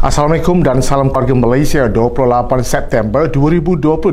Assalamualaikum 0.00 0.64
dan 0.64 0.80
salam 0.80 1.12
keluarga 1.12 1.36
Malaysia 1.36 1.84
28 1.84 2.64
September 2.64 3.28
2022 3.28 4.08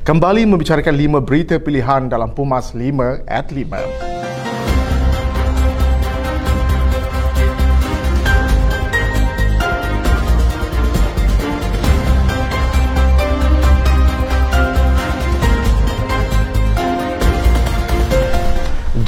kembali 0.00 0.48
membicarakan 0.48 1.20
5 1.20 1.20
berita 1.20 1.60
pilihan 1.60 2.08
dalam 2.08 2.32
Pumas 2.32 2.72
5 2.72 3.28
at 3.28 3.44
5. 3.52 4.27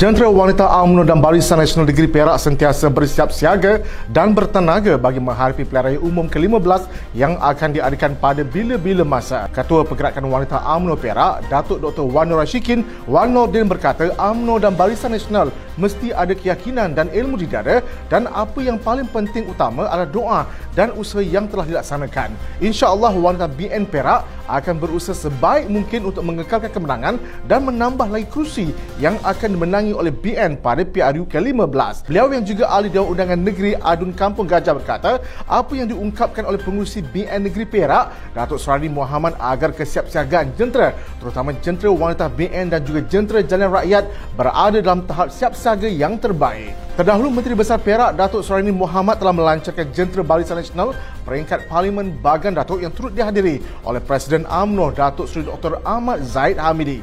Jentera 0.00 0.32
Wanita 0.32 0.64
UMNO 0.64 1.04
dan 1.04 1.20
Barisan 1.20 1.60
Nasional 1.60 1.84
Negeri 1.84 2.08
Perak 2.08 2.40
sentiasa 2.40 2.88
bersiap 2.88 3.28
siaga 3.28 3.84
dan 4.08 4.32
bertenaga 4.32 4.96
bagi 4.96 5.20
menghadapi 5.20 5.60
pilihan 5.60 5.92
raya 5.92 6.00
umum 6.00 6.24
ke-15 6.24 6.88
yang 7.12 7.36
akan 7.36 7.68
diadakan 7.76 8.16
pada 8.16 8.40
bila-bila 8.40 9.04
masa. 9.04 9.44
Ketua 9.52 9.84
Pergerakan 9.84 10.24
Wanita 10.32 10.56
UMNO 10.56 10.96
Perak, 10.96 11.44
Datuk 11.52 11.84
Dr. 11.84 12.08
Wan 12.08 12.32
Nur 12.32 12.40
Rashikin, 12.40 12.80
Wan 13.04 13.36
Nordin 13.36 13.68
berkata 13.68 14.08
UMNO 14.16 14.56
dan 14.56 14.72
Barisan 14.72 15.12
Nasional 15.12 15.52
mesti 15.76 16.16
ada 16.16 16.32
keyakinan 16.32 16.96
dan 16.96 17.12
ilmu 17.12 17.36
di 17.36 17.44
dada 17.44 17.84
dan 18.08 18.24
apa 18.32 18.56
yang 18.64 18.80
paling 18.80 19.04
penting 19.04 19.52
utama 19.52 19.84
adalah 19.84 20.08
doa 20.08 20.40
dan 20.72 20.96
usaha 20.96 21.20
yang 21.20 21.44
telah 21.44 21.68
dilaksanakan. 21.68 22.32
InsyaAllah 22.64 23.12
wanita 23.12 23.52
BN 23.52 23.84
Perak 23.84 24.24
akan 24.48 24.80
berusaha 24.80 25.14
sebaik 25.14 25.68
mungkin 25.68 26.08
untuk 26.08 26.24
mengekalkan 26.24 26.72
kemenangan 26.72 27.20
dan 27.44 27.68
menambah 27.68 28.08
lagi 28.08 28.26
kerusi 28.32 28.72
yang 28.96 29.20
akan 29.22 29.60
dimenangi 29.60 29.89
didatangi 29.90 29.94
oleh 29.98 30.12
BN 30.14 30.50
pada 30.62 30.82
PRU 30.86 31.26
ke-15. 31.26 32.06
Beliau 32.06 32.26
yang 32.30 32.44
juga 32.46 32.70
ahli 32.70 32.88
Dewan 32.88 33.10
Undangan 33.12 33.40
Negeri 33.42 33.72
Adun 33.76 34.12
Kampung 34.14 34.46
Gajah 34.46 34.74
berkata, 34.78 35.18
apa 35.46 35.72
yang 35.74 35.90
diungkapkan 35.90 36.46
oleh 36.46 36.60
pengurusi 36.62 37.02
BN 37.02 37.50
Negeri 37.50 37.66
Perak, 37.66 38.34
Datuk 38.34 38.62
Serani 38.62 38.86
Muhammad 38.86 39.34
agar 39.42 39.74
kesiapsiagaan 39.74 40.54
jentera, 40.54 40.94
terutama 41.18 41.50
jentera 41.58 41.90
wanita 41.90 42.30
BN 42.30 42.70
dan 42.70 42.80
juga 42.86 43.00
jentera 43.10 43.42
jalan 43.42 43.70
rakyat 43.74 44.04
berada 44.38 44.78
dalam 44.78 45.02
tahap 45.04 45.28
siap 45.34 45.52
siaga 45.58 45.90
yang 45.90 46.16
terbaik. 46.16 46.72
Terdahulu 46.94 47.32
Menteri 47.32 47.56
Besar 47.56 47.80
Perak 47.80 48.12
Datuk 48.12 48.44
Serani 48.44 48.74
Muhammad 48.74 49.16
telah 49.16 49.32
melancarkan 49.32 49.88
jentera 49.88 50.20
Barisan 50.20 50.60
Nasional 50.60 50.92
peringkat 51.24 51.64
Parlimen 51.64 52.12
Bagan 52.20 52.52
Datuk 52.52 52.84
yang 52.84 52.92
turut 52.92 53.16
dihadiri 53.16 53.62
oleh 53.88 54.04
Presiden 54.04 54.44
UMNO 54.44 54.92
Datuk 54.92 55.24
Seri 55.24 55.48
Dr. 55.48 55.80
Ahmad 55.80 56.20
Zaid 56.20 56.60
Hamidi. 56.60 57.00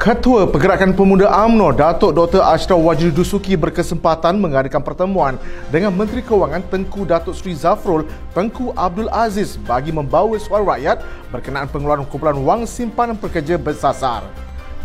Ketua 0.00 0.48
Pergerakan 0.48 0.96
Pemuda 0.96 1.28
AMNO 1.28 1.76
Datuk 1.76 2.16
Dr. 2.16 2.40
Ashraf 2.40 2.80
Wajri 2.80 3.12
Dusuki 3.12 3.52
berkesempatan 3.52 4.32
mengadakan 4.40 4.80
pertemuan 4.80 5.36
dengan 5.68 5.92
Menteri 5.92 6.24
Kewangan 6.24 6.64
Tengku 6.72 7.04
Datuk 7.04 7.36
Sri 7.36 7.52
Zafrul 7.52 8.08
Tengku 8.32 8.72
Abdul 8.72 9.12
Aziz 9.12 9.60
bagi 9.60 9.92
membawa 9.92 10.40
suara 10.40 10.64
rakyat 10.64 11.04
berkenaan 11.28 11.68
pengeluaran 11.68 12.08
kumpulan 12.08 12.32
wang 12.40 12.64
simpanan 12.64 13.12
pekerja 13.12 13.60
bersasar. 13.60 14.24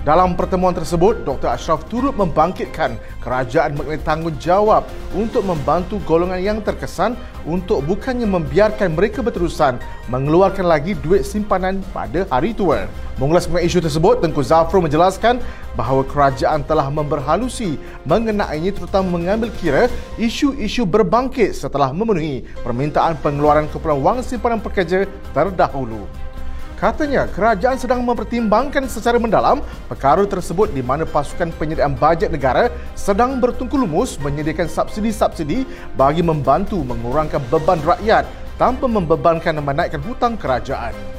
Dalam 0.05 0.37
pertemuan 0.37 0.69
tersebut, 0.69 1.25
Dr. 1.25 1.49
Ashraf 1.49 1.89
turut 1.89 2.13
membangkitkan 2.13 2.93
kerajaan 3.25 3.73
mengenai 3.73 3.97
tanggungjawab 4.05 4.85
untuk 5.17 5.41
membantu 5.41 5.97
golongan 6.05 6.37
yang 6.45 6.61
terkesan 6.61 7.17
untuk 7.41 7.81
bukannya 7.89 8.29
membiarkan 8.29 8.93
mereka 8.93 9.25
berterusan 9.25 9.81
mengeluarkan 10.05 10.69
lagi 10.69 10.93
duit 10.93 11.25
simpanan 11.25 11.81
pada 11.89 12.29
hari 12.29 12.53
tua. 12.53 12.85
Mengulas 13.17 13.49
mengenai 13.49 13.65
isu 13.65 13.81
tersebut, 13.81 14.21
Tengku 14.21 14.45
Zafro 14.45 14.77
menjelaskan 14.77 15.41
bahawa 15.73 16.05
kerajaan 16.05 16.61
telah 16.61 16.85
memberhalusi 16.93 17.81
mengenainya 18.05 18.77
terutama 18.77 19.17
mengambil 19.17 19.49
kira 19.57 19.89
isu-isu 20.21 20.85
berbangkit 20.85 21.57
setelah 21.57 21.89
memenuhi 21.89 22.45
permintaan 22.61 23.17
pengeluaran 23.25 23.65
kumpulan 23.73 23.97
wang 23.97 24.17
simpanan 24.21 24.61
pekerja 24.61 25.09
terdahulu. 25.33 26.05
Katanya 26.75 27.23
kerajaan 27.31 27.79
sedang 27.79 28.03
mempertimbangkan 28.03 28.91
secara 28.91 29.15
mendalam 29.15 29.63
perkara 29.87 30.27
tersebut 30.27 30.75
di 30.75 30.83
mana 30.83 31.07
pasukan 31.07 31.55
penyediaan 31.55 31.95
bajet 31.95 32.27
negara 32.27 32.67
sedang 32.99 33.39
bertungku 33.39 33.79
lumus 33.79 34.19
menyediakan 34.19 34.67
subsidi-subsidi 34.67 35.63
bagi 35.95 36.19
membantu 36.19 36.83
mengurangkan 36.83 37.39
beban 37.47 37.79
rakyat 37.79 38.27
tanpa 38.59 38.91
membebankan 38.91 39.55
menaikkan 39.63 40.03
hutang 40.03 40.35
kerajaan. 40.35 41.14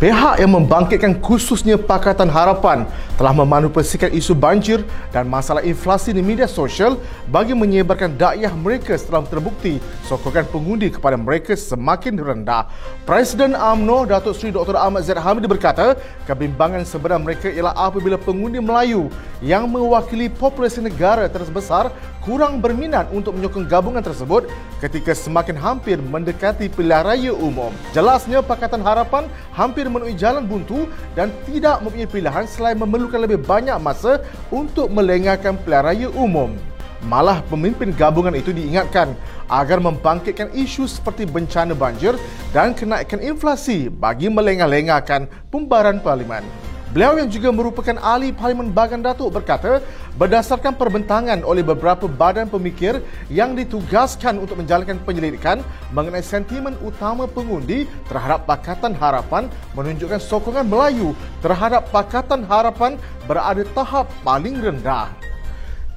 Pihak 0.00 0.40
yang 0.40 0.56
membangkitkan 0.56 1.20
khususnya 1.20 1.76
Pakatan 1.76 2.32
Harapan 2.32 2.88
telah 3.20 3.36
memanipulasikan 3.36 4.08
isu 4.16 4.32
banjir 4.32 4.80
dan 5.12 5.28
masalah 5.28 5.60
inflasi 5.60 6.16
di 6.16 6.24
media 6.24 6.48
sosial 6.48 6.96
bagi 7.28 7.52
menyebarkan 7.52 8.16
dakwah 8.16 8.48
mereka 8.56 8.96
setelah 8.96 9.28
terbukti 9.28 9.76
sokongan 10.08 10.48
pengundi 10.48 10.88
kepada 10.88 11.20
mereka 11.20 11.52
semakin 11.52 12.16
rendah. 12.16 12.72
Presiden 13.04 13.52
AMNO 13.52 14.08
Datuk 14.08 14.40
Seri 14.40 14.56
Dr. 14.56 14.72
Ahmad 14.72 15.04
Zaid 15.04 15.20
Hamid 15.20 15.44
berkata, 15.44 15.92
kebimbangan 16.24 16.80
sebenar 16.88 17.20
mereka 17.20 17.52
ialah 17.52 17.76
apabila 17.76 18.16
pengundi 18.16 18.56
Melayu 18.56 19.12
yang 19.44 19.68
mewakili 19.68 20.32
populasi 20.32 20.80
negara 20.80 21.28
terbesar 21.28 21.92
kurang 22.30 22.62
berminat 22.62 23.10
untuk 23.10 23.34
menyokong 23.34 23.66
gabungan 23.66 24.06
tersebut 24.06 24.46
ketika 24.78 25.10
semakin 25.18 25.58
hampir 25.58 25.98
mendekati 25.98 26.70
pilihan 26.70 27.02
raya 27.02 27.34
umum. 27.34 27.74
Jelasnya 27.90 28.38
Pakatan 28.38 28.86
Harapan 28.86 29.26
hampir 29.50 29.90
menemui 29.90 30.14
jalan 30.14 30.46
buntu 30.46 30.86
dan 31.18 31.34
tidak 31.42 31.82
mempunyai 31.82 32.06
pilihan 32.06 32.46
selain 32.46 32.78
memerlukan 32.78 33.18
lebih 33.18 33.42
banyak 33.42 33.74
masa 33.82 34.22
untuk 34.54 34.86
melengahkan 34.94 35.58
pilihan 35.58 35.82
raya 35.82 36.08
umum. 36.14 36.54
Malah 37.02 37.42
pemimpin 37.50 37.90
gabungan 37.90 38.38
itu 38.38 38.54
diingatkan 38.54 39.10
agar 39.50 39.82
membangkitkan 39.82 40.54
isu 40.54 40.86
seperti 40.86 41.26
bencana 41.26 41.74
banjir 41.74 42.14
dan 42.54 42.78
kenaikan 42.78 43.18
inflasi 43.18 43.90
bagi 43.90 44.30
melengah-lengahkan 44.30 45.26
pembaharan 45.50 45.98
parlimen. 45.98 46.69
Beliau 46.90 47.22
yang 47.22 47.30
juga 47.30 47.54
merupakan 47.54 47.94
ahli 48.02 48.34
Parlimen 48.34 48.74
Bagan 48.74 48.98
Datuk 48.98 49.30
berkata, 49.30 49.78
berdasarkan 50.18 50.74
perbentangan 50.74 51.46
oleh 51.46 51.62
beberapa 51.62 52.10
badan 52.10 52.50
pemikir 52.50 52.98
yang 53.30 53.54
ditugaskan 53.54 54.42
untuk 54.42 54.58
menjalankan 54.58 54.98
penyelidikan 55.06 55.62
mengenai 55.94 56.18
sentimen 56.18 56.74
utama 56.82 57.30
pengundi 57.30 57.86
terhadap 58.10 58.42
Pakatan 58.42 58.98
Harapan 58.98 59.46
menunjukkan 59.78 60.18
sokongan 60.18 60.66
Melayu 60.66 61.14
terhadap 61.38 61.86
Pakatan 61.94 62.42
Harapan 62.42 62.98
berada 63.22 63.62
tahap 63.70 64.10
paling 64.26 64.58
rendah. 64.58 65.29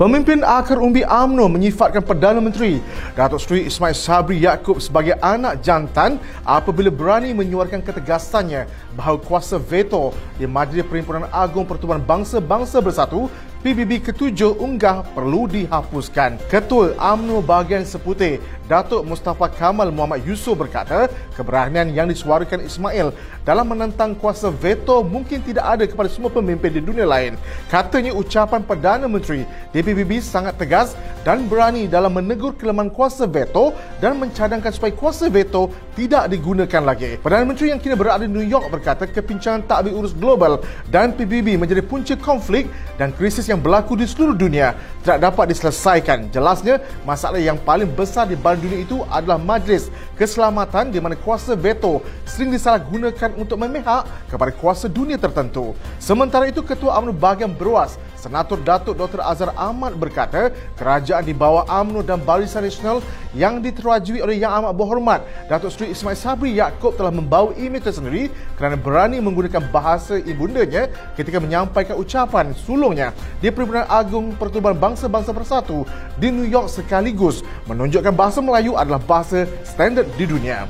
Pemimpin 0.04 0.44
akar 0.44 0.84
umbi 0.84 1.00
AMNO 1.08 1.48
menyifatkan 1.48 2.04
Perdana 2.04 2.44
Menteri 2.44 2.84
Datuk 3.16 3.40
Seri 3.40 3.72
Ismail 3.72 3.96
Sabri 3.96 4.36
Yaakob 4.44 4.84
sebagai 4.84 5.16
anak 5.24 5.64
jantan 5.64 6.20
apabila 6.44 6.92
berani 6.92 7.32
menyuarakan 7.32 7.80
ketegasannya 7.80 8.68
bahawa 9.00 9.16
kuasa 9.24 9.56
veto 9.56 10.12
di 10.36 10.44
Majlis 10.44 10.84
Perhimpunan 10.92 11.32
Agung 11.32 11.64
Pertubuhan 11.64 12.04
Bangsa-Bangsa 12.04 12.84
Bersatu 12.84 13.32
PBB 13.64 14.04
ketujuh 14.04 14.60
unggah 14.60 15.08
perlu 15.16 15.48
dihapuskan. 15.48 16.36
Ketua 16.52 17.00
AMNO 17.00 17.40
bahagian 17.40 17.88
Seputih, 17.88 18.44
Datuk 18.64 19.04
Mustafa 19.04 19.52
Kamal 19.52 19.92
Muhammad 19.92 20.24
Yusof 20.24 20.56
berkata, 20.56 21.12
keberanian 21.36 21.92
yang 21.92 22.08
disuarakan 22.08 22.64
Ismail 22.64 23.12
dalam 23.44 23.68
menentang 23.68 24.16
kuasa 24.16 24.48
veto 24.48 25.04
mungkin 25.04 25.44
tidak 25.44 25.66
ada 25.68 25.84
kepada 25.84 26.08
semua 26.08 26.32
pemimpin 26.32 26.72
di 26.72 26.80
dunia 26.80 27.04
lain. 27.04 27.36
Katanya 27.68 28.16
ucapan 28.16 28.64
Perdana 28.64 29.06
Menteri 29.12 29.44
di 29.76 29.80
PBB 29.84 30.24
sangat 30.24 30.56
tegas 30.56 30.96
dan 31.28 31.44
berani 31.52 31.92
dalam 31.92 32.16
menegur 32.16 32.56
kelemahan 32.56 32.88
kuasa 32.88 33.28
veto 33.28 33.76
dan 34.00 34.16
mencadangkan 34.16 34.72
supaya 34.72 34.96
kuasa 34.96 35.28
veto 35.28 35.68
tidak 36.00 36.32
digunakan 36.32 36.82
lagi. 36.88 37.20
Perdana 37.20 37.44
Menteri 37.44 37.76
yang 37.76 37.84
kini 37.84 38.00
berada 38.00 38.24
di 38.24 38.32
New 38.32 38.48
York 38.48 38.72
berkata 38.72 39.04
kepincangan 39.04 39.68
takbir 39.68 39.92
urus 39.92 40.16
global 40.16 40.64
dan 40.88 41.12
PBB 41.12 41.60
menjadi 41.60 41.84
punca 41.84 42.16
konflik 42.16 42.72
dan 42.96 43.12
krisis 43.12 43.44
yang 43.52 43.60
berlaku 43.60 44.00
di 44.00 44.08
seluruh 44.08 44.36
dunia 44.36 44.72
tidak 45.04 45.20
dapat 45.20 45.52
diselesaikan. 45.52 46.32
Jelasnya, 46.32 46.80
masalah 47.04 47.44
yang 47.44 47.60
paling 47.60 47.92
besar 47.92 48.24
di 48.24 48.40
badan 48.40 48.63
dunia 48.64 48.80
itu 48.88 49.04
adalah 49.12 49.36
majlis 49.36 49.92
keselamatan 50.16 50.96
di 50.96 51.04
mana 51.04 51.20
kuasa 51.20 51.60
veto 51.60 52.00
sering 52.24 52.56
disalahgunakan 52.56 53.36
untuk 53.36 53.60
memihak 53.60 54.08
kepada 54.32 54.56
kuasa 54.56 54.88
dunia 54.88 55.20
tertentu. 55.20 55.76
Sementara 56.00 56.48
itu, 56.48 56.64
Ketua 56.64 56.96
UMNO 57.04 57.12
bahagian 57.12 57.52
beruas 57.52 58.00
Senator 58.24 58.56
Datuk 58.64 58.96
Dr. 58.96 59.20
Azhar 59.20 59.52
Ahmad 59.60 60.00
berkata, 60.00 60.56
kerajaan 60.80 61.28
di 61.28 61.36
bawah 61.36 61.68
UMNO 61.68 62.08
dan 62.08 62.24
Barisan 62.24 62.64
Nasional 62.64 63.04
yang 63.34 63.60
diterajui 63.60 64.22
oleh 64.22 64.40
Yang 64.40 64.54
Amat 64.62 64.74
Berhormat 64.78 65.20
Datuk 65.50 65.74
Seri 65.74 65.92
Ismail 65.92 66.16
Sabri 66.16 66.56
Yaakob 66.56 66.94
telah 66.96 67.10
membawa 67.10 67.52
imej 67.58 67.90
tersendiri 67.90 68.30
kerana 68.56 68.78
berani 68.78 69.18
menggunakan 69.18 69.68
bahasa 69.74 70.22
ibundanya 70.22 70.88
ketika 71.18 71.42
menyampaikan 71.42 71.98
ucapan 71.98 72.54
sulungnya 72.54 73.12
di 73.42 73.50
Perhimpunan 73.50 73.90
Agung 73.90 74.38
Pertubuhan 74.38 74.78
Bangsa-Bangsa 74.78 75.34
Bersatu 75.34 75.84
di 76.22 76.30
New 76.30 76.46
York 76.46 76.70
sekaligus 76.70 77.42
menunjukkan 77.66 78.14
bahasa 78.14 78.40
Melayu 78.44 78.76
adalah 78.76 79.00
bahasa 79.00 79.48
standard 79.64 80.06
di 80.20 80.28
dunia. 80.28 80.68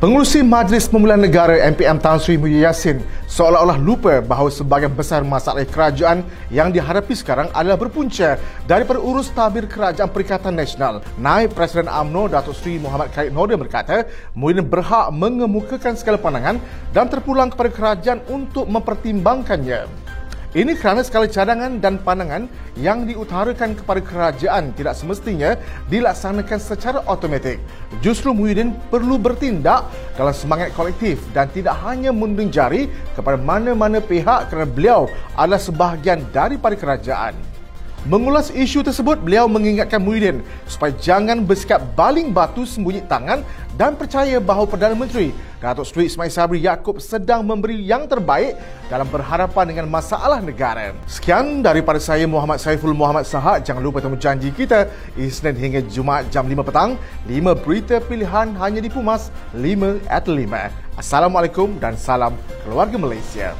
Pengurusi 0.00 0.40
Majlis 0.40 0.88
Pemilihan 0.88 1.20
Negara 1.20 1.60
MPM 1.76 2.00
Tan 2.00 2.16
Sri 2.16 2.40
Muhyiddin 2.40 2.64
Yassin 2.64 3.04
seolah-olah 3.28 3.76
lupa 3.76 4.24
bahawa 4.24 4.48
sebahagian 4.48 4.96
besar 4.96 5.20
masalah 5.20 5.60
kerajaan 5.68 6.24
yang 6.48 6.72
dihadapi 6.72 7.12
sekarang 7.12 7.52
adalah 7.52 7.76
berpunca 7.76 8.40
daripada 8.64 8.96
urus 8.96 9.28
tabir 9.28 9.68
Kerajaan 9.68 10.08
Perikatan 10.08 10.56
Nasional. 10.56 11.04
Naib 11.20 11.52
Presiden 11.52 11.84
AMNO 11.84 12.32
Datuk 12.32 12.56
Seri 12.56 12.80
Muhammad 12.80 13.12
Khalid 13.12 13.36
Nordin 13.36 13.60
berkata, 13.60 14.08
Muhyiddin 14.32 14.64
berhak 14.64 15.12
mengemukakan 15.12 15.92
segala 15.92 16.16
pandangan 16.16 16.56
dan 16.96 17.04
terpulang 17.12 17.52
kepada 17.52 17.68
kerajaan 17.68 18.24
untuk 18.32 18.72
mempertimbangkannya. 18.72 19.99
Ini 20.50 20.74
kerana 20.74 21.06
segala 21.06 21.30
cadangan 21.30 21.78
dan 21.78 22.02
pandangan 22.02 22.50
yang 22.74 23.06
diutarakan 23.06 23.78
kepada 23.78 24.02
kerajaan 24.02 24.74
tidak 24.74 24.98
semestinya 24.98 25.54
dilaksanakan 25.86 26.58
secara 26.58 27.06
automatik. 27.06 27.62
Justru 28.02 28.34
Muhyiddin 28.34 28.74
perlu 28.90 29.14
bertindak 29.14 29.86
dalam 30.18 30.34
semangat 30.34 30.74
kolektif 30.74 31.22
dan 31.30 31.46
tidak 31.54 31.78
hanya 31.86 32.10
menunding 32.10 32.50
jari 32.50 32.90
kepada 33.14 33.38
mana-mana 33.38 34.02
pihak 34.02 34.50
kerana 34.50 34.66
beliau 34.66 35.06
adalah 35.38 35.62
sebahagian 35.62 36.26
daripada 36.34 36.74
kerajaan. 36.74 37.49
Mengulas 38.08 38.48
isu 38.48 38.80
tersebut, 38.80 39.20
beliau 39.20 39.44
mengingatkan 39.44 40.00
Muhyiddin 40.00 40.40
supaya 40.64 40.88
jangan 40.96 41.44
bersikap 41.44 41.84
baling 41.92 42.32
batu 42.32 42.64
sembunyi 42.64 43.04
tangan 43.04 43.44
dan 43.76 43.92
percaya 43.92 44.40
bahawa 44.40 44.64
Perdana 44.64 44.96
Menteri 44.96 45.36
Datuk 45.60 45.84
Seri 45.84 46.08
Ismail 46.08 46.32
Sabri 46.32 46.64
Yaakob 46.64 46.96
sedang 47.04 47.44
memberi 47.44 47.76
yang 47.76 48.08
terbaik 48.08 48.56
dalam 48.88 49.04
berhadapan 49.12 49.68
dengan 49.68 49.92
masalah 49.92 50.40
negara. 50.40 50.96
Sekian 51.04 51.60
daripada 51.60 52.00
saya 52.00 52.24
Muhammad 52.24 52.56
Saiful 52.56 52.96
Muhammad 52.96 53.28
Sahak. 53.28 53.68
Jangan 53.68 53.84
lupa 53.84 54.00
temu 54.00 54.16
janji 54.16 54.48
kita 54.48 54.88
Isnin 55.20 55.52
hingga 55.52 55.84
Jumaat 55.84 56.32
jam 56.32 56.48
5 56.48 56.56
petang. 56.64 56.96
5 57.28 57.36
berita 57.60 58.00
pilihan 58.00 58.56
hanya 58.56 58.80
di 58.80 58.88
Pumas 58.88 59.28
5 59.52 60.00
at 60.08 60.24
5. 60.24 60.96
Assalamualaikum 60.96 61.76
dan 61.76 61.92
salam 62.00 62.32
keluarga 62.64 62.96
Malaysia. 62.96 63.52